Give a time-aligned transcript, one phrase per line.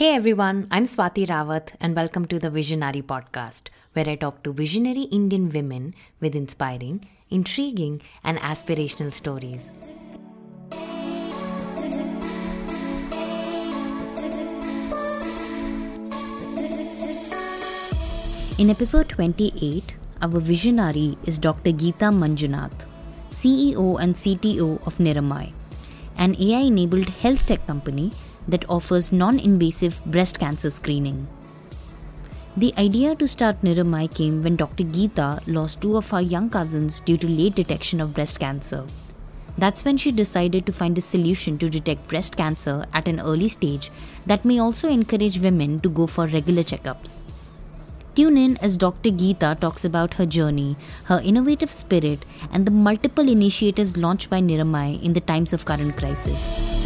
[0.00, 4.50] Hey everyone, I'm Swati Rawat and welcome to the Vision-Nari podcast, where I talk to
[4.50, 9.70] visionary Indian women with inspiring, intriguing, and aspirational stories.
[18.56, 21.72] In episode 28, our Vision-Nari is Dr.
[21.72, 22.86] Geetha Manjunath,
[23.32, 25.52] CEO and CTO of Niramai,
[26.16, 28.12] an AI enabled health tech company
[28.48, 31.26] that offers non invasive breast cancer screening.
[32.56, 34.84] The idea to start Niramai came when Dr.
[34.84, 38.86] Geetha lost two of her young cousins due to late detection of breast cancer.
[39.56, 43.48] That's when she decided to find a solution to detect breast cancer at an early
[43.48, 43.90] stage
[44.26, 47.22] that may also encourage women to go for regular checkups.
[48.14, 49.10] Tune in as Dr.
[49.10, 55.02] Geetha talks about her journey, her innovative spirit, and the multiple initiatives launched by Niramai
[55.02, 56.79] in the times of current crisis.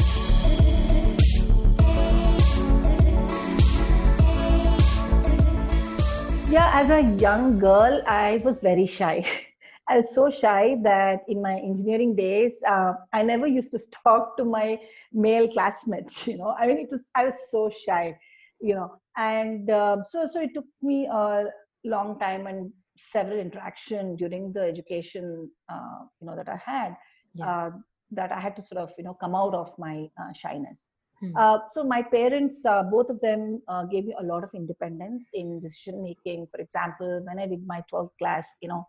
[6.55, 9.27] Yeah, as a young girl, I was very shy.
[9.89, 14.37] I was so shy that in my engineering days, uh, I never used to talk
[14.37, 14.79] to my
[15.13, 16.25] male classmates.
[16.29, 18.17] You know, I mean, it was I was so shy,
[18.61, 21.47] you know, and uh, so so it took me a
[21.83, 22.71] long time and
[23.13, 26.97] several interaction during the education, uh, you know, that I had,
[27.35, 27.51] yeah.
[27.51, 27.71] Uh,
[28.13, 30.85] that I had to sort of you know come out of my uh, shyness.
[31.25, 31.37] Hmm.
[31.37, 35.25] Uh, so my parents, uh, both of them, uh, gave me a lot of independence
[35.33, 36.49] in decision making.
[36.51, 38.87] For example, when I did my 12th class, you know,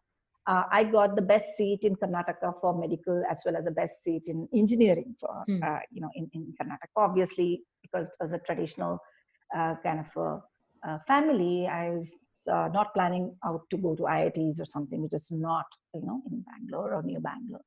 [0.47, 4.03] uh, I got the best seat in Karnataka for medical as well as the best
[4.03, 5.57] seat in engineering for hmm.
[5.63, 6.95] Uh, you know in, in Karnataka.
[6.95, 8.99] Obviously, because it was a traditional
[9.55, 10.41] uh, kind of a,
[11.07, 15.65] family, I was not planning out to go to IITs or something, which is not
[15.95, 17.65] you know in Bangalore or near Bangalore.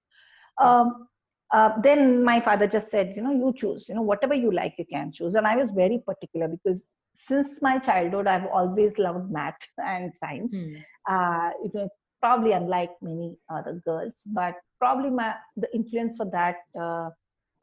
[0.58, 1.08] Um,
[1.50, 4.74] uh, then my father just said, you know, you choose, you know, whatever you like,
[4.78, 5.34] you can choose.
[5.34, 10.54] And I was very particular because since my childhood, I've always loved math and science.
[10.54, 10.74] Hmm.
[11.08, 11.88] Uh, it was
[12.20, 17.10] probably unlike many other girls, but probably my the influence for that uh,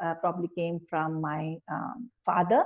[0.03, 2.63] uh probably came from my um, father,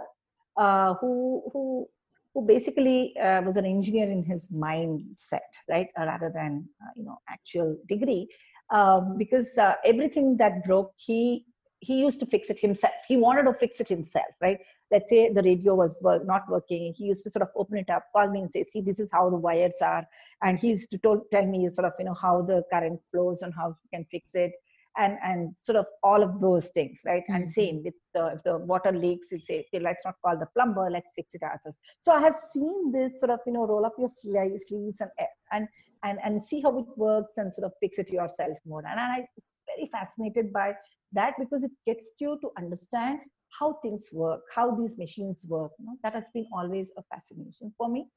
[0.56, 1.88] uh, who who
[2.34, 7.76] who basically uh, was an engineer in his mindset, right, rather than you know actual
[7.88, 8.28] degree
[8.72, 11.46] um, because uh, everything that broke, he
[11.82, 12.94] he used to fix it himself.
[13.08, 14.60] He wanted to fix it himself, right?
[14.92, 16.94] Let's say the radio was work, not working.
[16.94, 19.10] He used to sort of open it up, call me and say, "See, this is
[19.12, 20.06] how the wires are,"
[20.44, 23.42] and he used to told, tell me sort of you know how the current flows
[23.42, 24.52] and how he can fix it
[24.98, 27.44] and and sort of all of those things right mm-hmm.
[27.44, 30.48] and same with the, if the water leaks you say okay let's not call the
[30.56, 33.86] plumber let's fix it ourselves so i have seen this sort of you know roll
[33.86, 35.12] up your sleeves and
[35.52, 35.68] and
[36.04, 38.84] and and see how it works and sort of fix it yourself more.
[38.86, 40.74] And i was very fascinated by
[41.14, 43.20] that because it gets you to understand
[43.58, 45.98] how things work how these machines work you know?
[46.04, 48.08] that has been always a fascination for me.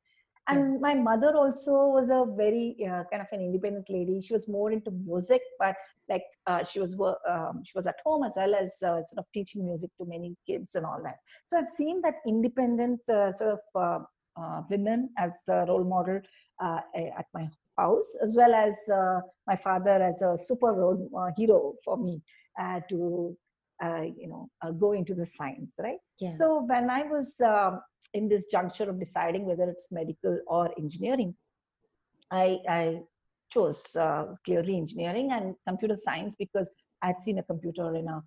[0.49, 4.21] And my mother also was a very uh, kind of an independent lady.
[4.21, 5.77] She was more into music but
[6.09, 6.95] like uh, she was
[7.31, 10.37] um, she was at home as well as uh, sort of teaching music to many
[10.47, 11.17] kids and all that.
[11.47, 14.01] So i've seen that independent uh, sort of uh,
[14.41, 16.21] uh, women as a role model
[16.61, 17.49] at my
[17.79, 18.77] house as well as
[19.47, 22.21] my father as a super role hero for me
[22.89, 23.37] to
[24.17, 26.33] you know go into the science right yeah.
[26.35, 27.81] so when i was um,
[28.15, 31.35] in this juncture of deciding whether it's medical or engineering,
[32.31, 33.01] I, I
[33.51, 36.71] chose uh, clearly engineering and computer science because
[37.03, 38.23] I'd seen a computer in a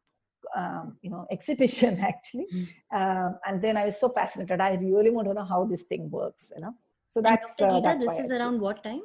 [0.56, 2.68] um, you know exhibition actually, mm.
[2.94, 4.62] um, and then I was so fascinated.
[4.62, 6.52] I really want to know how this thing works.
[6.56, 6.74] You know,
[7.10, 7.76] so that's Dr.
[7.76, 9.02] Uh, that's this is around what time?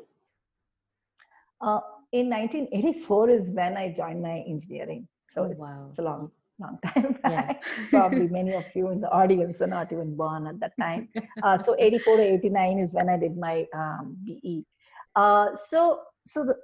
[1.61, 1.81] Uh,
[2.13, 5.07] in 1984 is when I joined my engineering.
[5.35, 5.87] So oh, it's, wow.
[5.91, 7.33] it's a long long time back.
[7.33, 7.53] Yeah.
[7.91, 11.09] Probably many of you in the audience were not even born at that time.
[11.43, 14.67] Uh, so 84 to 89 is when I did my um, BE.
[15.17, 16.55] Uh, so, so the,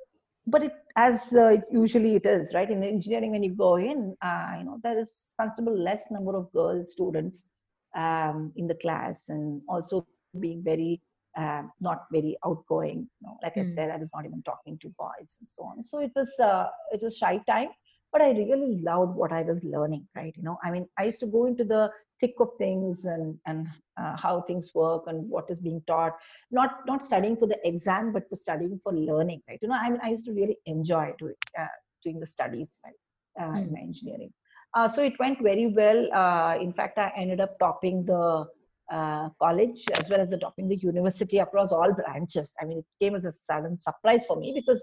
[0.47, 2.71] but it, as uh, usually it is, right?
[2.71, 6.53] In engineering, when you go in, uh, you know, there is considerable less number of
[6.53, 7.49] girl students
[7.97, 10.07] um, in the class and also
[10.39, 11.01] being very
[11.36, 13.09] uh, not very outgoing.
[13.21, 13.62] You know, like mm.
[13.62, 13.74] I hmm.
[13.74, 15.84] said, I was not even talking to boys and so on.
[15.84, 17.68] So it was uh, it was shy time
[18.12, 21.21] but i really loved what i was learning right you know i mean i used
[21.21, 21.91] to go into the
[22.21, 23.66] thick of things and and
[24.00, 26.15] uh, how things work and what is being taught
[26.50, 29.91] not not studying for the exam but for studying for learning right you know i
[29.91, 33.00] mean i used to really enjoy doing, uh, doing the studies right,
[33.41, 33.62] uh, mm.
[33.62, 34.33] in my engineering
[34.74, 38.47] uh, so it went very well uh, in fact i ended up topping the
[38.92, 43.04] uh, college as well as the topping the university across all branches i mean it
[43.04, 44.83] came as a sudden surprise for me because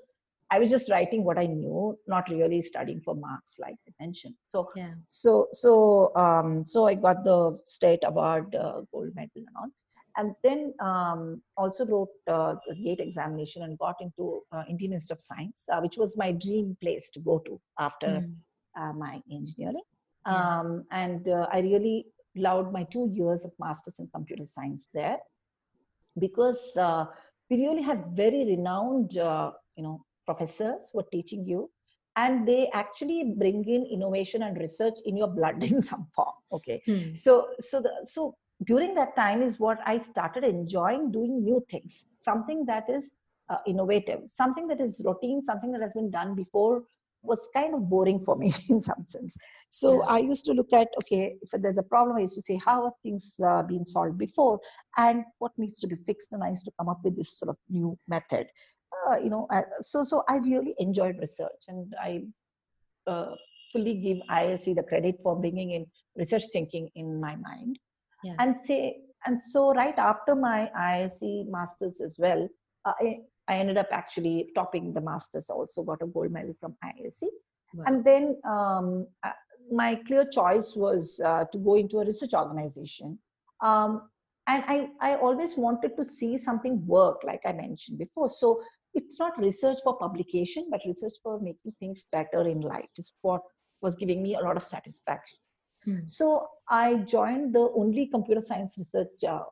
[0.53, 4.35] I was just writing what I knew, not really studying for marks, like I mentioned.
[4.45, 4.94] So, yeah.
[5.07, 9.69] so, so, um, so I got the state award, uh, gold medal, and all.
[10.15, 15.17] And then um, also wrote uh, the GATE examination and got into uh, Indian Institute
[15.17, 18.23] of Science, uh, which was my dream place to go to after
[18.77, 18.95] mm.
[18.95, 19.81] my engineering.
[20.27, 20.59] Yeah.
[20.59, 22.05] Um, and uh, I really
[22.35, 25.18] loved my two years of masters in computer science there
[26.19, 27.06] because uh,
[27.50, 31.69] we really have very renowned, uh, you know, professors who are teaching you
[32.15, 36.81] and they actually bring in innovation and research in your blood in some form okay
[36.85, 37.15] hmm.
[37.15, 42.06] so so the, so during that time is what i started enjoying doing new things
[42.19, 43.12] something that is
[43.50, 46.83] uh, innovative something that is routine something that has been done before
[47.24, 49.36] was kind of boring for me in some sense
[49.70, 50.16] so yeah.
[50.16, 52.84] i used to look at okay if there's a problem i used to say how
[52.84, 54.60] have things uh, been solved before
[54.98, 57.50] and what needs to be fixed and i used to come up with this sort
[57.50, 58.48] of new method
[59.08, 62.24] uh, you know, uh, so so I really enjoyed research, and I
[63.08, 63.31] uh,
[63.72, 65.86] fully give IISc the credit for bringing in
[66.16, 67.80] research thinking in my mind.
[68.24, 68.36] Yeah.
[68.40, 72.48] And say, and so right after my IISc masters as well,
[72.86, 73.18] uh, I,
[73.48, 75.50] I ended up actually topping the masters.
[75.50, 77.24] Also got a gold medal from IISc,
[77.74, 77.84] wow.
[77.88, 79.31] and then um, uh,
[79.72, 83.19] my clear choice was uh, to go into a research organization.
[83.62, 84.10] Um,
[84.48, 88.62] and I, I always wanted to see something work like i mentioned before so
[88.94, 93.42] it's not research for publication, but research for making things better in life is what
[93.81, 95.38] was giving me a lot of satisfaction.
[95.84, 96.00] Hmm.
[96.06, 99.44] So I joined the only computer science research uh,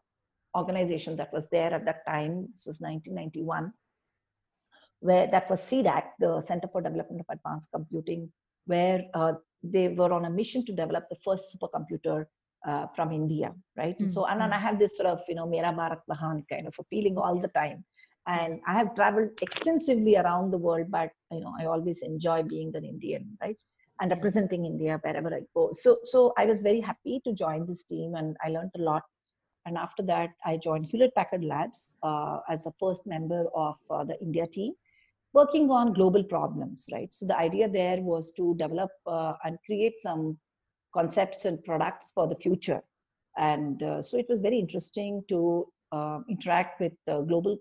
[0.55, 2.47] organization that was there at that time.
[2.53, 3.73] This was 1991,
[5.01, 8.31] where that was CDAC, the Center for Development of Advanced Computing,
[8.65, 9.33] where uh,
[9.63, 12.25] they were on a mission to develop the first supercomputer
[12.67, 13.97] uh, from India, right?
[13.99, 14.11] Mm-hmm.
[14.11, 16.75] So, and, and I have this sort of, you know, Mera Bharat Mahan kind of
[16.79, 17.83] a feeling all the time.
[18.27, 22.71] And i have traveled extensively around the world but you know i always enjoy being
[22.75, 23.57] an indian right?
[23.99, 25.73] And representing india wherever i go.
[25.73, 29.01] So so i was very happy to join this team and i learned a lot.
[29.65, 34.03] And after that i joined hewlett packard labs uh, as the first member of uh,
[34.03, 34.73] the india team
[35.33, 39.93] working on global problems right so the idea there was to develop uh, and create
[40.03, 40.37] some
[40.93, 42.81] concepts and products for the future
[43.37, 46.93] and uh, so it was very interesting to uh, interact with
[47.27, 47.57] global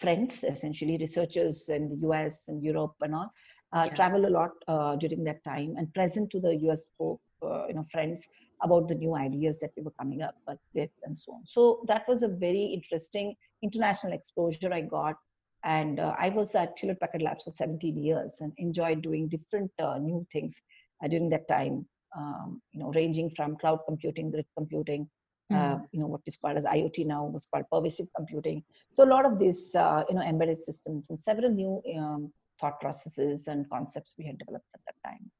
[0.00, 3.30] friends, essentially researchers in the US and Europe and all,
[3.72, 3.94] uh, yeah.
[3.94, 7.74] travel a lot uh, during that time and present to the US folk, uh, you
[7.74, 8.26] know, friends
[8.62, 10.34] about the new ideas that we were coming up
[10.74, 11.42] with and so on.
[11.46, 15.16] So that was a very interesting international exposure I got.
[15.64, 19.70] And uh, I was at Hewlett Packard Labs for 17 years and enjoyed doing different
[19.78, 20.60] uh, new things
[21.04, 21.86] uh, during that time,
[22.16, 25.08] um, you know, ranging from cloud computing, grid computing,
[25.52, 25.82] uh, hmm.
[25.92, 28.62] you know what is called as IoT now was called pervasive computing.
[28.92, 32.80] So a lot of these uh, you know embedded systems and several new um, thought
[32.80, 35.30] processes and concepts we had developed at that time.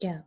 [0.00, 0.20] Yeah.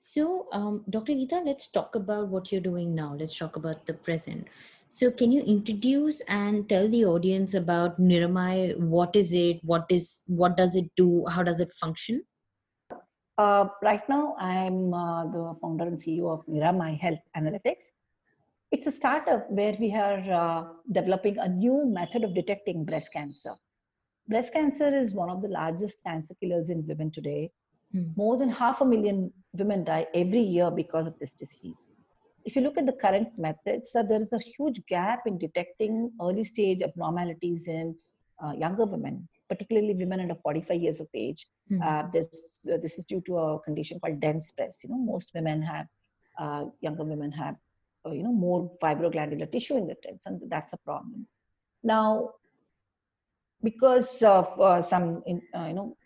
[0.00, 1.14] So, um, Dr.
[1.14, 3.16] Geetha, let's talk about what you're doing now.
[3.18, 4.48] Let's talk about the present.
[4.88, 8.78] So, can you introduce and tell the audience about Niramai?
[8.78, 9.60] What is it?
[9.64, 11.26] What is what does it do?
[11.26, 12.24] How does it function?
[13.38, 17.92] Uh, right now, I'm uh, the founder and CEO of Niramai Health Analytics
[18.72, 23.54] it's a startup where we are uh, developing a new method of detecting breast cancer.
[24.28, 27.52] Breast cancer is one of the largest cancer killers in women today.
[27.96, 28.16] Mm.
[28.16, 31.90] More than half a million women die every year because of this disease.
[32.44, 36.12] If you look at the current methods, uh, there is a huge gap in detecting
[36.20, 37.96] early stage abnormalities in
[38.42, 41.46] uh, younger women, particularly women under 45 years of age.
[41.72, 42.12] Mm.
[42.12, 42.28] this,
[42.72, 44.84] uh, this is due to a condition called dense breast.
[44.84, 45.86] You know, most women have,
[46.38, 47.56] uh, younger women have
[48.06, 51.26] uh, you know more fibroglandular tissue in the tits and that's a problem
[51.82, 52.30] now
[53.62, 55.96] because of uh, some in, uh, you know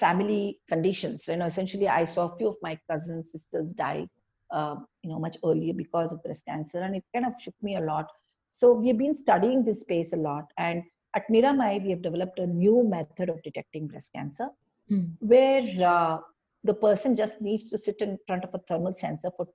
[0.00, 4.06] family conditions you know essentially i saw a few of my cousins sisters die
[4.50, 7.76] uh, you know much earlier because of breast cancer and it kind of shook me
[7.76, 8.06] a lot
[8.50, 10.82] so we've been studying this space a lot and
[11.16, 14.48] at Niramai, we have developed a new method of detecting breast cancer
[14.90, 15.10] mm.
[15.20, 16.18] where uh,
[16.62, 19.48] the person just needs to sit in front of a thermal sensor for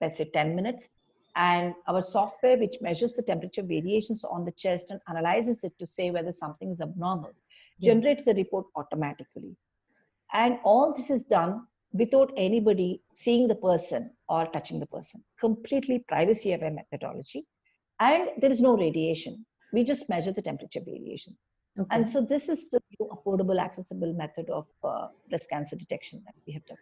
[0.00, 0.88] let's say 10 minutes
[1.36, 5.86] and our software which measures the temperature variations on the chest and analyzes it to
[5.86, 7.32] say whether something is abnormal
[7.78, 7.92] yeah.
[7.92, 9.56] generates the report automatically
[10.32, 15.22] and all this is done without anybody seeing the person or touching the person.
[15.40, 17.46] Completely privacy aware methodology.
[18.00, 19.46] And there is no radiation.
[19.72, 21.36] We just measure the temperature variation.
[21.78, 21.88] Okay.
[21.94, 26.54] and so this is the affordable accessible method of uh, breast cancer detection that we
[26.54, 26.78] have done.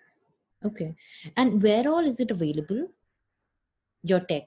[0.64, 0.94] Okay.
[1.36, 2.86] And where all is it available?
[4.02, 4.46] Your tech?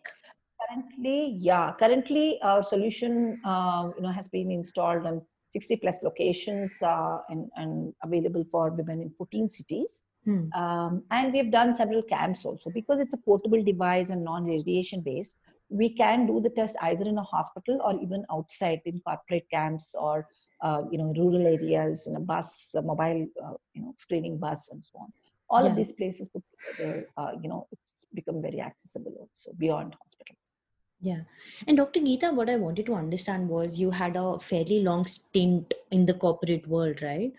[0.69, 1.73] Currently, yeah.
[1.77, 7.49] Currently, our solution, uh, you know, has been installed on 60 plus locations uh, and,
[7.55, 10.01] and available for women in 14 cities.
[10.25, 10.51] Hmm.
[10.53, 15.35] Um, and we've done several camps also because it's a portable device and non-radiation based.
[15.69, 19.95] We can do the test either in a hospital or even outside in corporate camps
[19.97, 20.27] or
[20.61, 24.69] uh, you know rural areas in a bus, a mobile uh, you know screening bus,
[24.71, 25.13] and so on.
[25.49, 25.69] All yeah.
[25.69, 30.56] of these places together, uh, you know, it's become very accessible also beyond hospitals.
[30.99, 31.21] Yeah.
[31.67, 31.99] And Dr.
[31.99, 36.13] Geetha, what I wanted to understand was you had a fairly long stint in the
[36.13, 37.31] corporate world, right?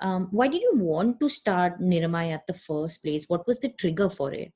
[0.00, 3.26] Um, why did you want to start Niramai at the first place?
[3.28, 4.52] What was the trigger for it?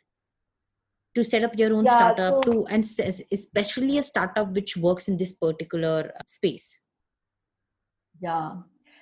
[1.14, 2.85] To set up your own yeah, startup, so, to and
[3.33, 6.83] especially a startup which works in this particular space.
[8.21, 8.59] Yeah.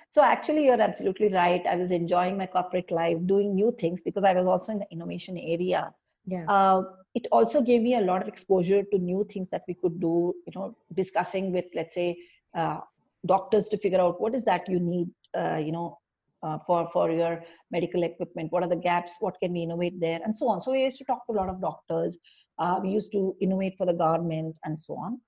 [0.09, 1.63] So actually, you're absolutely right.
[1.67, 4.87] I was enjoying my corporate life, doing new things because I was also in the
[4.91, 5.93] innovation area.
[6.29, 6.45] Yeah.
[6.47, 6.83] Uh,
[7.15, 10.33] it also gave me a lot of exposure to new things that we could do
[10.45, 12.17] you know discussing with let's say
[12.55, 12.79] uh,
[13.25, 15.97] doctors to figure out what is that you need uh, you know
[16.43, 20.19] uh, for for your medical equipment what are the gaps what can we innovate there
[20.23, 20.61] and so on.
[20.61, 22.17] So we used to talk to a lot of doctors.
[22.57, 25.19] Uh, we used to innovate for the government and so on.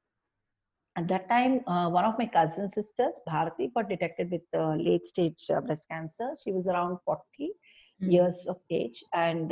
[0.98, 5.06] At that time uh, one of my cousin sisters bharati got detected with uh, late
[5.06, 6.30] stage breast cancer.
[6.44, 7.50] She was around 40 mm.
[8.12, 9.04] years of age.
[9.14, 9.52] And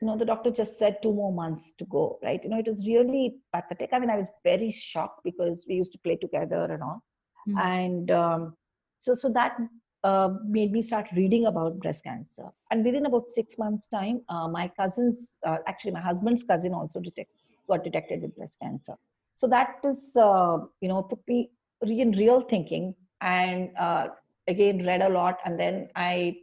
[0.00, 2.42] you know the doctor just said two more months to go right?
[2.42, 3.90] You know it was really pathetic.
[3.92, 7.02] I mean i was very shocked because we used to play together and all.
[7.48, 7.60] Mm.
[7.64, 8.56] and um,
[8.98, 9.56] so so that
[10.04, 12.48] uh, made me start reading about breast cancer.
[12.70, 17.00] And within about six months time uh, my cousins uh, actually my husband's cousin also
[17.00, 17.30] detect,
[17.68, 18.94] got detected with breast cancer.
[19.34, 21.50] So that is uh, you know put me
[21.82, 24.08] in real thinking and uh,
[24.48, 25.38] again read a lot.
[25.44, 26.36] And then i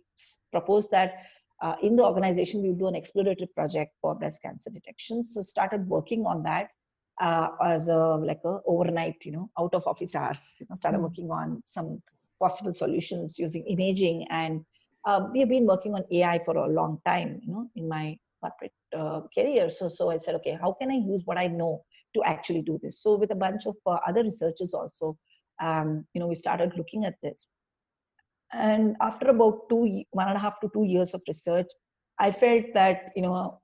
[0.52, 1.14] proposed that
[1.62, 5.24] uh, in the organization, we do an exploratory project for breast cancer detection.
[5.24, 6.70] So started working on that
[7.20, 10.56] uh, as a like a overnight, you know, out of office hours.
[10.60, 12.02] You know, started mm working on some
[12.40, 14.64] possible solutions using imaging, and
[15.06, 17.40] uh, we have been working on AI for a long time.
[17.44, 19.70] You know, in my corporate uh, career.
[19.72, 21.84] So so I said, okay, how can I use what I know
[22.16, 23.02] to actually do this?
[23.02, 25.18] So with a bunch of uh, other researchers also,
[25.62, 27.48] um, you know, we started looking at this
[28.54, 31.68] and after about two one and a half to two years of research
[32.20, 33.60] i felt that you know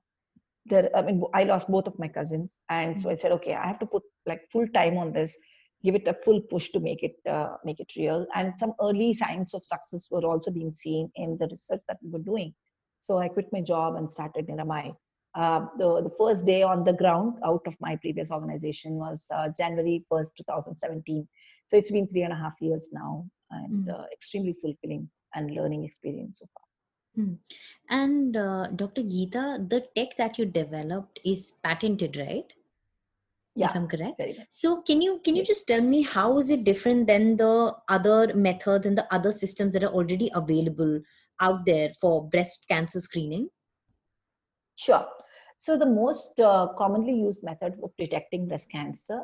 [0.66, 3.66] there i mean i lost both of my cousins and so i said okay i
[3.66, 5.36] have to put like full time on this
[5.82, 9.12] give it a full push to make it uh, make it real and some early
[9.12, 12.54] signs of success were also being seen in the research that we were doing
[13.00, 14.94] so i quit my job and started Niramai.
[15.34, 19.48] Uh, the, the first day on the ground out of my previous organization was uh,
[19.58, 21.26] January 1st, 2017.
[21.66, 23.26] So it's been three and a half years now
[23.64, 23.94] and mm.
[23.94, 27.24] uh, extremely fulfilling and learning experience so far.
[27.24, 27.38] Mm.
[27.90, 29.02] And uh, Dr.
[29.02, 32.52] Geetha, the tech that you developed is patented, right?
[33.56, 34.20] Yeah, if I'm correct.
[34.48, 38.34] So can you can you just tell me how is it different than the other
[38.34, 41.00] methods and the other systems that are already available
[41.40, 43.48] out there for breast cancer screening?
[44.74, 45.06] Sure.
[45.56, 49.20] So the most uh, commonly used method of detecting breast cancer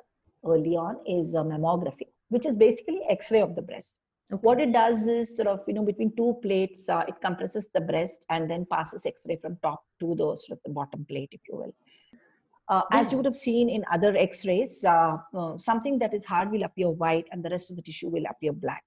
[0.46, 3.96] early on is uh, mammography, which is basically X-ray of the breast.
[4.32, 4.40] Okay.
[4.42, 7.80] What it does is sort of, you know, between two plates, uh, it compresses the
[7.80, 11.40] breast and then passes X-ray from top to the sort of the bottom plate, if
[11.48, 11.74] you will.
[12.68, 16.52] Uh, as you would have seen in other X-rays, uh, uh, something that is hard
[16.52, 18.84] will appear white and the rest of the tissue will appear black.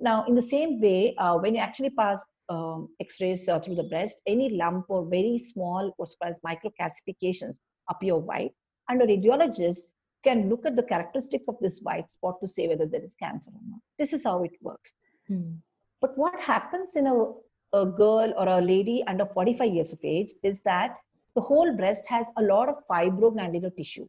[0.00, 3.84] Now, in the same way, uh, when you actually pass um, X-rays uh, through the
[3.84, 7.56] breast, any lump or very small what's called microcalcifications
[7.88, 8.52] appear white.
[8.90, 9.78] And a radiologist
[10.24, 13.50] can look at the characteristic of this white spot to say whether there is cancer
[13.50, 13.80] or not.
[13.98, 14.92] This is how it works.
[15.28, 15.56] Hmm.
[16.00, 17.32] But what happens in a,
[17.72, 20.96] a girl or a lady under 45 years of age is that
[21.34, 24.06] the whole breast has a lot of fibroglandular tissue.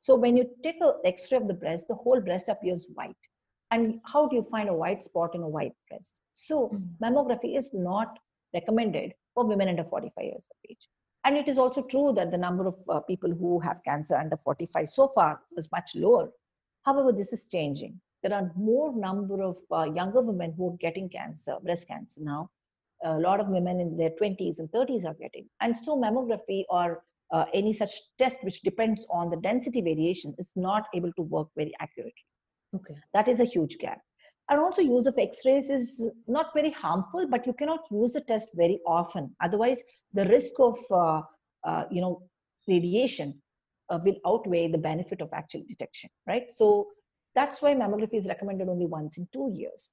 [0.00, 3.16] So when you take an X-ray of the breast, the whole breast appears white.
[3.70, 6.20] And how do you find a white spot in a white breast?
[6.34, 7.04] So hmm.
[7.04, 8.18] mammography is not
[8.54, 10.88] recommended for women under 45 years of age.
[11.26, 14.36] And it is also true that the number of uh, people who have cancer under
[14.36, 16.30] 45 so far is much lower.
[16.84, 18.00] However, this is changing.
[18.22, 22.50] There are more number of uh, younger women who are getting cancer, breast cancer now.
[23.04, 25.46] A lot of women in their 20s and 30s are getting.
[25.60, 27.02] And so mammography or
[27.32, 27.90] uh, any such
[28.20, 32.24] test which depends on the density variation is not able to work very accurately.
[32.72, 32.94] Okay.
[33.14, 34.00] That is a huge gap
[34.48, 38.48] and also use of x-rays is not very harmful but you cannot use the test
[38.54, 39.34] very often.
[39.42, 39.78] Otherwise
[40.12, 41.22] the risk of uh,
[41.64, 42.22] uh, you know
[42.68, 43.40] radiation
[43.90, 46.50] uh, will outweigh the benefit of actual detection right?
[46.50, 46.88] So
[47.34, 49.90] that's why mammography is recommended only once in two years.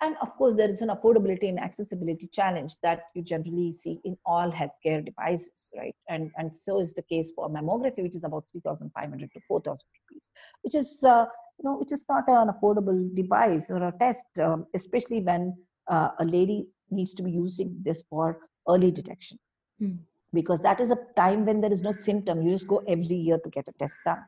[0.00, 4.16] And of course there is an affordability and accessibility challenge that you generally see in
[4.26, 5.94] all healthcare devices right?
[6.08, 9.78] And and so is the case for mammography which is about 3500 to 4000
[10.10, 10.28] rupees
[10.62, 11.26] which is uh,
[11.58, 15.54] you know, which is not an affordable device or a test, um, especially when
[15.88, 19.38] uh, a lady needs to be using this for early detection.
[19.80, 19.98] Mm.
[20.32, 22.42] Because that is a time when there is no symptom.
[22.42, 24.24] You just go every year to get a test done.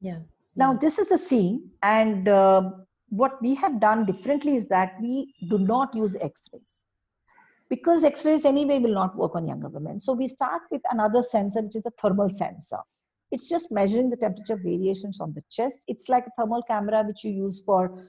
[0.00, 0.18] Yeah.
[0.56, 2.70] Now, this is the scene, and uh,
[3.08, 6.80] what we have done differently is that we do not use x rays
[7.70, 10.00] because x-rays anyway will not work on younger women.
[10.00, 12.80] So we start with another sensor, which is the thermal sensor.
[13.30, 15.84] It's just measuring the temperature variations on the chest.
[15.86, 18.04] It's like a thermal camera, which you use for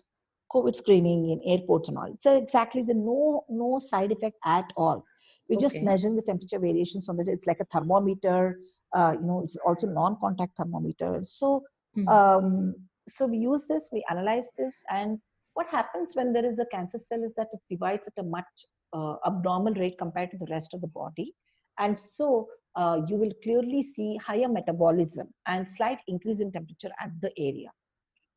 [0.53, 2.15] COVID screening in airports and all.
[2.19, 5.05] So exactly the no, no side effect at all.
[5.47, 5.67] We're okay.
[5.67, 8.59] just measuring the temperature variations on the, it's like a thermometer,
[8.95, 11.19] uh, you know, it's also non-contact thermometer.
[11.23, 11.63] So,
[11.97, 12.07] mm-hmm.
[12.07, 12.75] um,
[13.07, 15.19] so we use this, we analyze this, and
[15.53, 18.45] what happens when there is a cancer cell is that it divides at a much
[18.93, 21.33] uh, abnormal rate compared to the rest of the body.
[21.79, 27.09] And so uh, you will clearly see higher metabolism and slight increase in temperature at
[27.21, 27.69] the area.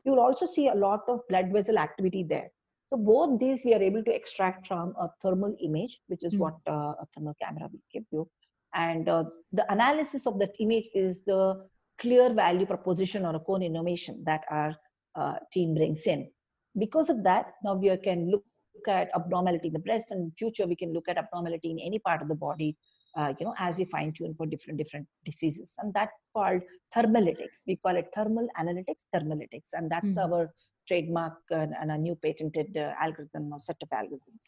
[0.05, 2.50] You will also see a lot of blood vessel activity there.
[2.87, 6.38] So both these we are able to extract from a thermal image, which is mm.
[6.38, 8.29] what uh, a thermal camera will give you.
[8.75, 11.64] And uh, the analysis of that image is the
[12.00, 14.76] clear value proposition or a cone innovation that our
[15.14, 16.29] uh, team brings in.
[16.76, 18.45] Because of that, now we can look
[18.88, 22.00] at abnormality in the breast and in future we can look at abnormality in any
[22.00, 22.76] part of the body
[23.16, 25.75] uh, you know as we fine tune for different different diseases.
[25.78, 26.62] And that's called
[26.94, 30.33] Thermalytix we call it thermal analytics Thermalytix and that's mm-hmm.
[30.33, 30.52] our
[30.87, 34.44] trademark and, and, a new patented uh, algorithm or set of algorithms.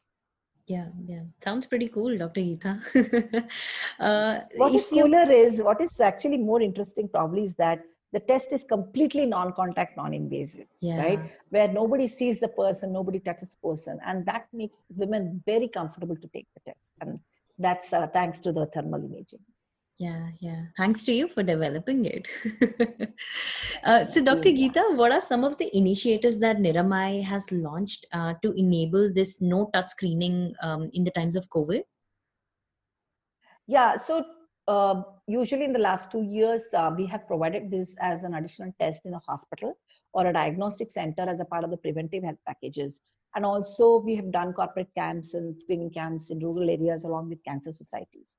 [0.67, 1.23] Yeah yeah.
[1.43, 2.81] Sounds pretty cool dr geetha
[4.01, 5.47] uh, what is cooler you...
[5.47, 7.81] is what is actually more interesting probably is that
[8.13, 10.99] the test is completely non-contact non-invasive yeah.
[10.99, 11.21] right?
[11.51, 13.99] Where nobody sees the person nobody touches the person.
[14.07, 16.93] And that makes women very comfortable to take the test.
[17.01, 17.19] And
[17.59, 19.41] that's uh, thanks to the thermal imaging.
[19.99, 20.63] Yeah yeah.
[20.77, 22.29] Thanks to you for developing it.
[23.85, 28.35] Uh, so dr geetha what are some of the initiatives that niramai has launched uh,
[28.43, 31.83] to enable this no touch screening um, in the times of covid?
[33.67, 34.25] Yeah so
[34.69, 38.73] uh, usually in the last two years, uh, we have provided this as an additional
[38.81, 39.79] test in a hospital
[40.13, 43.01] or a diagnostic center as a part of the preventive health packages.
[43.35, 47.45] And also we have done corporate camps and screening camps in rural areas along with
[47.45, 48.35] cancer societies.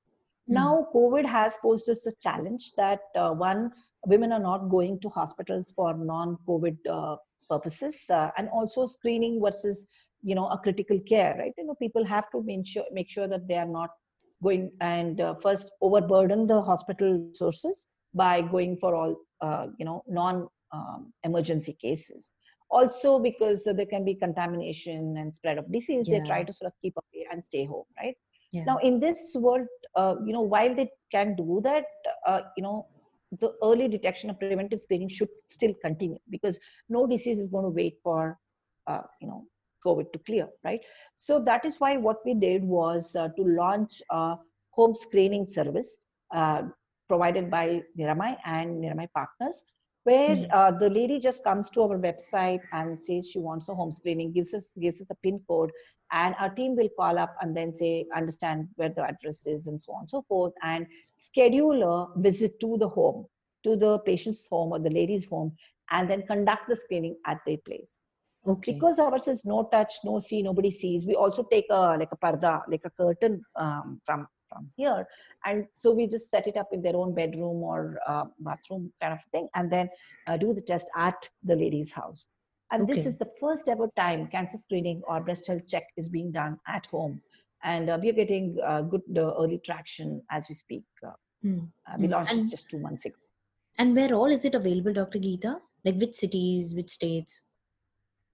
[0.49, 0.53] Mm.
[0.53, 3.71] Now, COVID has posed us a challenge that uh, one,
[4.05, 7.17] women are not going to hospitals for non-COVID uh,
[7.49, 9.87] purposes uh, and also screening versus,
[10.23, 11.53] you know, a critical care, right?
[11.57, 13.91] You know, people have to make sure, make sure that they are not
[14.43, 20.03] going and uh, first overburden the hospital sources by going for all uh, you know
[20.07, 22.31] non um, emergency cases
[22.69, 26.19] also because there can be contamination and spread of disease yeah.
[26.19, 28.15] they try to sort of keep away and stay home right
[28.51, 28.63] yeah.
[28.65, 31.85] now in this world uh, you know while they can do that
[32.25, 32.85] uh, you know
[33.41, 36.57] the early detection of preventive screening should still continue because
[36.89, 38.37] no disease is going to wait for
[38.87, 39.45] uh, you know
[39.87, 40.81] COVID to clear, right?
[41.15, 44.35] So that is why what we did was uh, to launch a
[44.77, 45.97] home screening service
[46.33, 46.61] uh,
[47.07, 47.65] provided by
[47.97, 49.65] Niramai and Niramai partners,
[50.03, 50.47] where mm.
[50.53, 54.31] uh, the lady just comes to our website and says she wants a home screening,
[54.31, 55.71] gives us gives us a pin code,
[56.11, 59.81] and our team will call up and then say understand where the address is and
[59.81, 60.85] so on and so forth, and
[61.17, 63.25] schedule a visit to the home,
[63.63, 65.55] to the patient's home or the lady's home,
[65.91, 67.93] and then conduct the screening at their place.
[68.47, 68.73] Okay.
[68.73, 71.05] Because ours is no touch, no see, nobody sees.
[71.05, 75.05] We also take a like a parda, like a curtain um, from from here,
[75.45, 79.13] and so we just set it up in their own bedroom or uh, bathroom kind
[79.13, 79.89] of thing, and then
[80.27, 82.27] uh, do the test at the lady's house.
[82.71, 82.93] And okay.
[82.93, 86.57] this is the first ever time cancer screening or breast health check is being done
[86.67, 87.21] at home,
[87.63, 90.83] and uh, we are getting uh, good early traction as we speak.
[91.41, 91.59] Hmm.
[91.99, 92.13] we hmm.
[92.13, 93.15] launched and, just two months ago.
[93.77, 95.19] And where all is it available, Dr.
[95.19, 95.59] Geetha?
[95.85, 97.41] Like which cities, which states?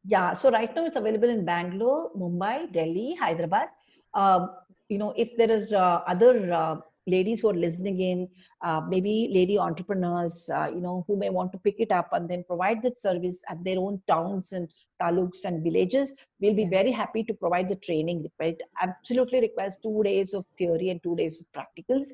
[0.06, 3.70] Yeah, so right now it's available in Bangalore, Mumbai, Delhi, Hyderabad.
[4.14, 4.50] Um,
[4.90, 6.76] you know, if there is uh, other uh,
[7.08, 8.30] ladies who are listening in,
[8.62, 12.30] uh, maybe lady entrepreneurs, uh, you know, who may want to pick it up and
[12.30, 14.70] then provide that service at their own towns and
[15.02, 16.12] taluks and villages,
[16.42, 18.30] we'll be very happy to provide the training.
[18.40, 22.08] It absolutely requires two days of theory and two days of practicals.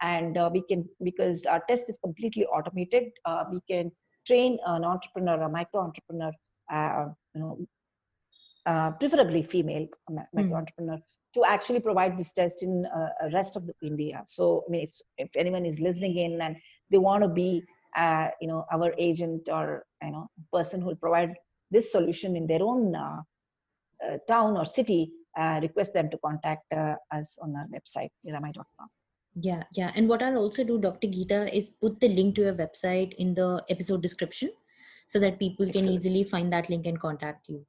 [0.00, 3.92] And uh, we can, because our test is completely automated, uh, we can
[4.26, 6.32] train an entrepreneur, a micro entrepreneur
[6.72, 7.06] uh,
[7.36, 7.58] you know,
[8.64, 10.56] uh, preferably female mm.
[10.56, 10.98] entrepreneur,
[11.34, 14.22] to actually provide this test in uh, rest of the India.
[14.26, 16.56] So, I mean, if anyone is listening in and
[16.90, 17.62] they want to be,
[17.96, 21.34] uh, you know, our agent or you know, person who will provide
[21.70, 23.20] this solution in their own uh,
[24.04, 28.88] uh, town or city, uh, request them to contact us on our website, niramai.com.
[29.38, 29.92] Yeah, yeah.
[29.94, 31.08] And what I'll also do, Dr.
[31.08, 34.48] Geetha, is put the link to your website in the episode description
[35.06, 37.64] so that people can easily find that link and contact you.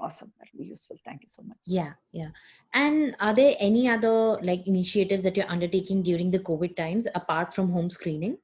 [0.00, 0.32] Awesome.
[0.38, 0.96] That'll be useful.
[1.04, 1.58] Thank you so much.
[1.66, 2.28] Yeah yeah.
[2.74, 7.54] And are there any other like initiatives that you're undertaking during the covid times apart
[7.54, 8.38] from home screening?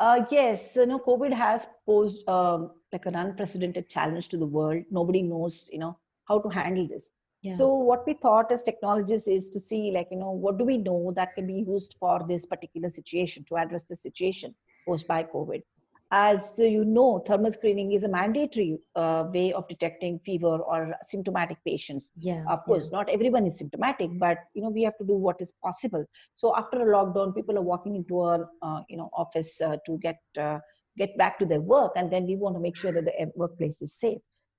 [0.00, 4.84] Uh, yes, you know, COVID has posed um, like an unprecedented challenge to the world.
[4.92, 7.08] Nobody knows, you know, how to handle this.
[7.42, 7.56] Yeah.
[7.56, 10.78] So what we thought as technologists is to see, like, you know, what do we
[10.78, 14.54] know that can be used for this particular situation to address the situation
[14.86, 15.62] posed by COVID
[16.10, 21.58] as you know, thermal screening is a mandatory uh, way of detecting fever or symptomatic
[21.66, 22.10] patients.
[22.18, 22.44] Yeah.
[22.48, 22.98] Of course, yeah.
[22.98, 26.04] not everyone is symptomatic, but you know we have to do what is possible.
[26.34, 29.98] So after a lockdown, people are walking into a uh, you know office uh, to
[29.98, 30.58] get uh,
[30.96, 33.82] get back to their work, and then we want to make sure that the workplace
[33.82, 34.18] is safe.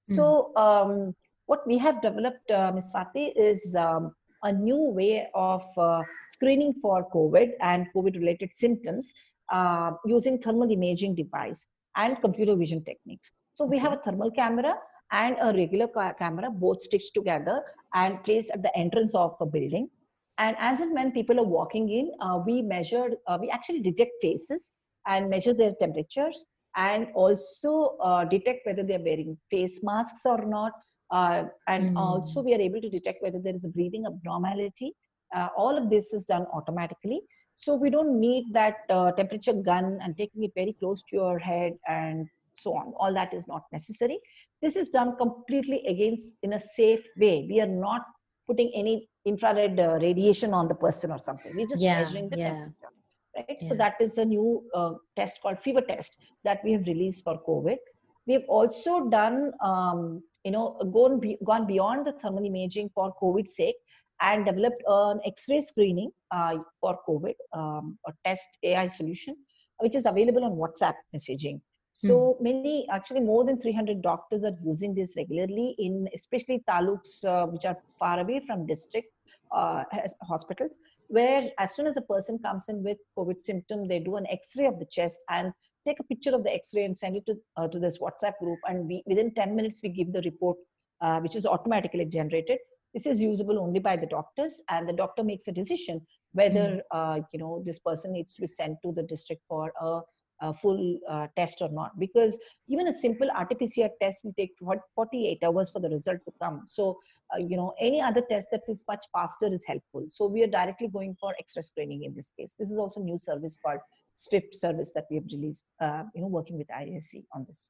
[0.10, 0.16] Mm.
[0.16, 1.16] So um,
[1.48, 2.92] what we have developed, uh, Ms.
[2.94, 9.12] Swati, is um, a new way of uh, screening for COVID and COVID-related symptoms
[9.52, 13.32] uh, using thermal imaging device and computer vision techniques.
[13.54, 14.76] So we have a thermal camera
[15.12, 17.62] and a regular camera, both stitched together
[17.94, 19.90] and placed at the entrance of a building.
[20.38, 24.12] And as and when people are walking in, uh, we measured, uh, we actually detect
[24.22, 24.74] faces
[25.06, 30.72] and measure their temperatures and also uh, detect whether they're wearing face masks or not.
[31.12, 32.00] Uh, and mm.
[32.00, 34.94] also we are able to detect whether there is a breathing abnormality.
[35.36, 37.22] Uh, all of this is done automatically.
[37.62, 41.40] So we don't need that uh, temperature gun and taking it very close to your
[41.40, 42.94] head and so on.
[42.98, 44.20] All that is not necessary.
[44.62, 47.46] This is done completely against in a safe way.
[47.50, 48.04] We are not
[48.48, 51.52] putting any infrared uh, radiation on the person or something.
[51.54, 52.50] We're just yeah, measuring the yeah.
[52.50, 52.94] temperature.
[53.36, 53.58] Right?
[53.62, 53.70] Yeah.
[53.70, 57.42] So that is a new uh, test called fever test that we have released for
[57.46, 57.78] COVID.
[58.26, 63.14] We have also done, um, you know, gone, be, gone beyond the thermal imaging for
[63.22, 63.76] COVID sake
[64.22, 69.36] and developed an X-ray screening uh, for COVID, um, a test AI solution,
[69.80, 71.62] which is available on WhatsApp messaging.
[71.94, 72.44] So hmm.
[72.44, 77.66] many, actually more than 300 doctors are using this regularly in especially taluks uh, which
[77.66, 79.12] are far away from district
[79.52, 79.84] uh,
[80.22, 80.72] hospitals,
[81.08, 84.66] where as soon as a person comes in with COVID symptom, they do an X-ray
[84.66, 85.52] of the chest and
[85.88, 88.60] take a picture of the X-ray and send it to, uh, to this WhatsApp group.
[88.68, 90.58] And we, within 10 minutes, we give the report,
[91.02, 92.60] uh, which is automatically generated
[92.94, 96.02] this is usable only by the doctors and the doctor makes a decision
[96.34, 96.82] whether mm.
[96.92, 100.02] uh, you know this person needs to be sent to the district for a,
[100.42, 101.98] a full uh, test or not.
[102.00, 104.52] Because even a simple rt-pcr test will take
[104.96, 106.64] 48 hours for the result to come.
[106.68, 106.98] So
[107.34, 110.06] uh, you know any other test that is much faster is helpful.
[110.10, 112.54] So we are directly going for X-ray screening in this case.
[112.60, 113.80] This is also new service called
[114.16, 117.70] swift service that we have released uh, you know working with IISc on this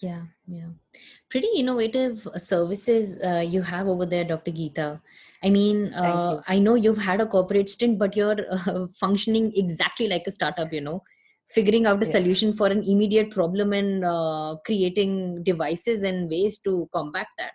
[0.00, 0.68] yeah, yeah.
[1.30, 4.50] Pretty innovative services uh, you have over there, Dr.
[4.50, 5.00] Geetha.
[5.42, 10.08] I mean, uh, I know you've had a corporate stint, but you're uh, functioning exactly
[10.08, 11.02] like a startup, you know,
[11.48, 16.88] figuring out a solution for an immediate problem and uh, creating devices and ways to
[16.92, 17.52] combat that.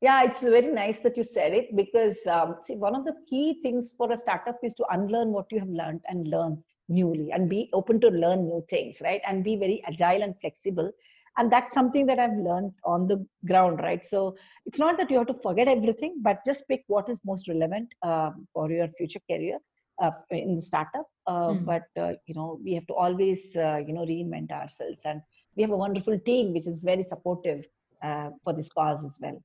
[0.00, 3.60] Yeah, it's very nice that you said it because, um, see, one of the key
[3.62, 7.48] things for a startup is to unlearn what you have learned and learn newly and
[7.48, 9.20] be open to learn new things right?
[9.26, 10.90] And be very agile and flexible.
[11.36, 14.04] And that's something that i've learned on the ground right?
[14.04, 17.48] So it's not that you have to forget everything but just pick what is most
[17.48, 19.58] relevant uh, for your future career
[20.00, 21.06] uh, in the startup.
[21.26, 21.64] Uh, mm.
[21.64, 25.00] but uh, you know we have to always uh, you know reinvent ourselves.
[25.04, 25.22] And
[25.56, 27.64] we have a wonderful team which is very supportive
[28.02, 29.42] uh, for this cause as well.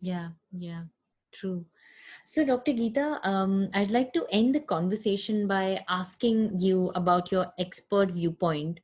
[0.00, 0.82] Yeah yeah
[1.34, 1.64] true.
[2.26, 2.72] So, Dr.
[2.72, 8.80] Geetha, um, I'd like to end the conversation by asking you about your expert viewpoint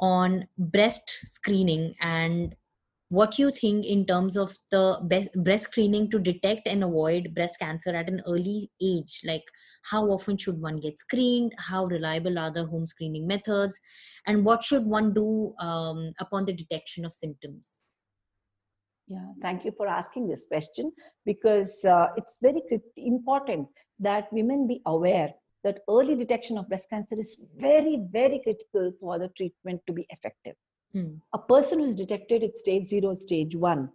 [0.00, 2.54] on breast screening and
[3.08, 7.58] what you think in terms of the best breast screening to detect and avoid breast
[7.58, 9.20] cancer at an early age.
[9.24, 9.44] Like
[9.90, 11.52] how often should one get screened?
[11.58, 13.78] How reliable are the home screening methods?
[14.26, 17.81] And what should one do um, upon the detection of symptoms
[19.08, 20.92] yeah, thank you for asking this question
[21.26, 22.62] because uh, it's very
[22.96, 25.30] important that women be aware
[25.64, 30.06] that early detection of breast cancer is very, very critical for the treatment to be
[30.10, 30.54] effective.
[30.92, 31.14] Hmm.
[31.32, 33.88] A person who is detected at stage zero, stage one,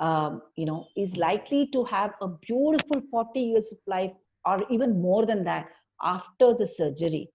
[0.00, 4.12] um, you know, is likely to have a beautiful 40 years of life
[4.44, 5.68] or even more than that
[6.02, 7.28] after the surgery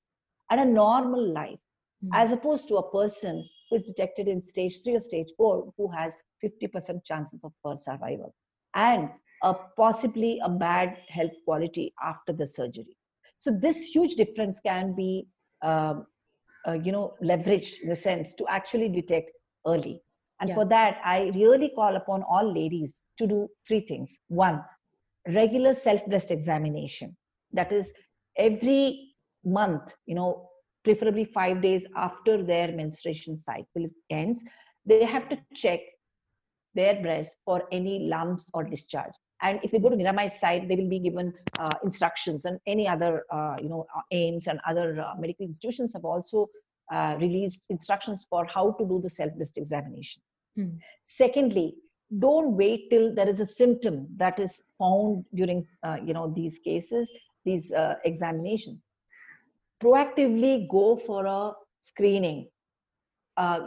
[0.49, 1.59] and a normal life,
[2.01, 2.09] hmm.
[2.13, 5.91] as opposed to a person who is detected in stage three or stage four who
[5.91, 8.34] has 50% chances of poor survival
[8.75, 9.10] and
[9.43, 12.97] a possibly a bad health quality after the surgery.
[13.39, 15.27] So this huge difference can be,
[15.62, 16.06] um,
[16.67, 19.32] uh, you know, leveraged in the sense to actually detect
[19.67, 20.01] early.
[20.39, 20.56] And yeah.
[20.56, 24.15] for that, I really call upon all ladies to do three things.
[24.29, 24.63] One,
[25.27, 27.15] regular self breast examination.
[27.51, 27.91] That is
[28.38, 29.13] every
[29.45, 30.49] month, you know,
[30.84, 34.41] preferably five days after their menstruation cycle ends,
[34.86, 35.79] they have to check
[36.75, 39.13] their breast for any lumps or discharge.
[39.41, 42.88] And if they go to Niramai's site, they will be given uh, instructions and any
[42.88, 46.49] other, uh, you know, AIIMS and other uh, medical institutions have also
[46.91, 50.21] uh, released instructions for how to do the self-breast examination.
[50.55, 50.75] Hmm.
[51.03, 51.75] Secondly,
[52.19, 56.59] don't wait till there is a symptom that is found during, uh, you know, these
[56.59, 57.09] cases,
[57.43, 58.79] these uh, examinations.
[59.83, 62.47] Proactively go for a screening.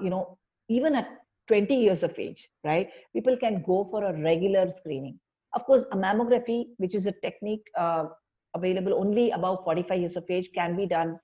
[0.03, 0.39] you know,
[0.69, 1.09] even at
[1.49, 2.89] 20 years of age, right?
[3.13, 5.19] People can go for a regular screening.
[5.55, 8.07] Of course, a mammography, which is a technique uh,
[8.55, 11.19] available only above 45 years of age, can be done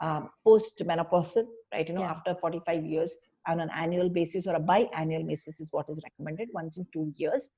[0.00, 1.88] um, post menopausal, right?
[1.88, 2.12] You know, yeah.
[2.12, 3.14] after 45 years
[3.46, 7.12] on an annual basis or a biannual basis is what is recommended once in two
[7.16, 7.50] years.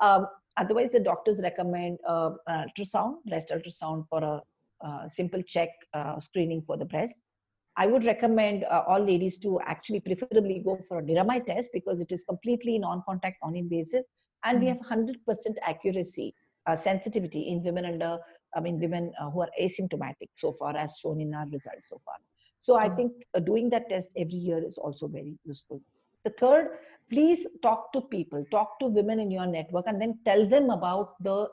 [0.00, 0.26] Um,
[0.56, 4.42] otherwise, the doctors recommend uh, ultrasound, breast ultrasound for a
[4.86, 7.14] uh, simple check uh, screening for the breast.
[7.76, 12.00] I would recommend uh, all ladies to actually preferably go for a Niramai test because
[12.00, 14.04] it is completely non-contact, non-invasive,
[14.44, 14.78] and we hmm.
[14.88, 15.16] have 100%
[15.62, 16.34] accuracy,
[16.66, 18.18] uh, sensitivity in women under,
[18.54, 22.00] I mean, women uh, who are asymptomatic so far, as shown in our results so
[22.04, 22.14] far.
[22.60, 22.96] So I hmm.
[22.96, 25.82] think uh, doing that test every year is also very useful.
[26.24, 26.78] The third,
[27.10, 31.22] please talk to people, talk to women in your network, and then tell them about
[31.22, 31.48] the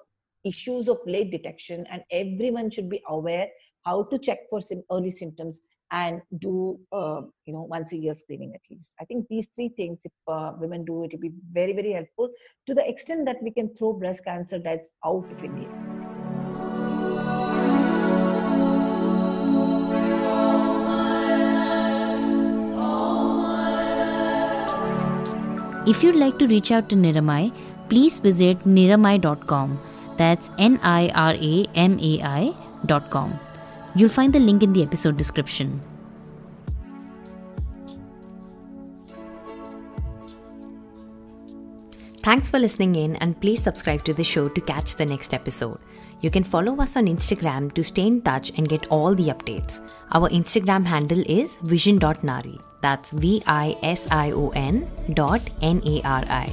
[0.46, 1.86] issues of late detection.
[1.92, 3.50] And everyone should be aware
[3.86, 5.60] how to check for early symptoms
[5.94, 9.70] and do uh, you know once a year screening at least i think these three
[9.80, 12.30] things if uh, women do it will be very very helpful
[12.68, 15.70] to the extent that we can throw breast cancer deaths out of india
[25.86, 27.54] If you'd like to reach out to Niramai,
[27.90, 29.80] please visit niramai.com.
[30.18, 33.40] That's N I R A M A I.com.
[33.96, 35.82] You'll find the link in the episode description.
[42.24, 45.78] Thanks for listening in and please subscribe to the show to catch the next episode.
[46.22, 49.82] You can follow us on Instagram to stay in touch and get all the updates.
[50.12, 52.58] Our Instagram handle is vision.nari.
[52.82, 56.50] That's V I S I O N dot N A R I.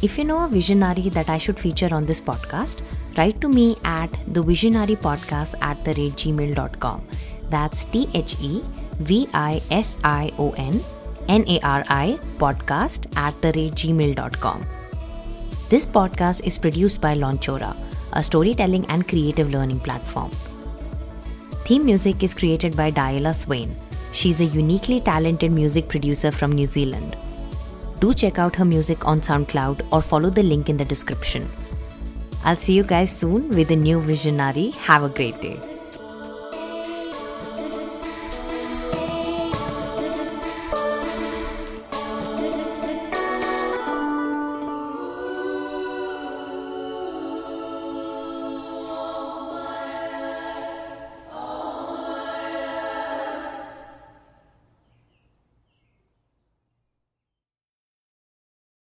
[0.00, 2.80] If you know a visionary that I should feature on this podcast,
[3.18, 7.06] write to me at thevisionnaripodcast at the rate gmail.com.
[7.50, 8.62] That's T H E
[9.00, 10.80] V I S I O N
[11.28, 14.66] N A R I podcast at the rate gmail.com.
[15.68, 17.76] This podcast is produced by Launchora,
[18.14, 20.30] a storytelling and creative learning platform.
[21.66, 23.76] Theme music is created by Diala Swain.
[24.12, 27.16] She's a uniquely talented music producer from New Zealand
[28.00, 31.48] do check out her music on SoundCloud or follow the link in the description.
[32.44, 34.70] I'll see you guys soon with a new visionary.
[34.70, 35.77] Have a great day.